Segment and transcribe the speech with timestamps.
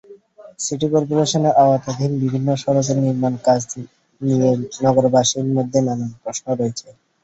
[0.59, 3.61] City করপোরেশনের আওতাধীন বিভিন্ন সড়কের নির্মাণকাজ
[4.21, 4.49] নিয়ে
[4.83, 6.87] নগরবাসীর মধ্যে নানা প্রশ্ন রয়েছে।